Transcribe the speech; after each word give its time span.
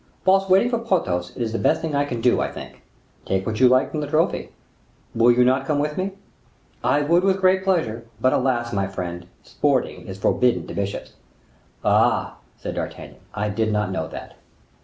"Whilst 0.25 0.49
waiting 0.49 0.71
for 0.71 0.79
Porthos, 0.79 1.29
it 1.35 1.43
is 1.43 1.51
the 1.51 1.59
best 1.59 1.79
thing 1.79 1.93
I 1.93 2.05
can 2.05 2.21
do, 2.21 2.41
I 2.41 2.49
think." 2.51 2.81
"Take 3.23 3.45
which 3.45 3.59
you 3.59 3.67
like 3.69 3.91
from 3.91 3.99
the 4.01 4.07
trophy." 4.07 4.49
"Will 5.13 5.31
you 5.31 5.45
not 5.45 5.67
come 5.67 5.77
with 5.77 5.95
me?" 5.95 6.13
"I 6.83 7.03
would 7.03 7.23
with 7.23 7.39
great 7.39 7.63
pleasure; 7.63 8.05
but, 8.19 8.33
alas! 8.33 8.73
my 8.73 8.87
friend, 8.87 9.27
sporting 9.43 10.07
is 10.07 10.17
forbidden 10.17 10.65
to 10.65 10.73
bishops." 10.73 11.13
"Ah!" 11.85 12.37
said 12.57 12.73
D'Artagnan, 12.73 13.19
"I 13.35 13.49
did 13.49 13.71
not 13.71 13.91
know 13.91 14.07
that." 14.07 14.33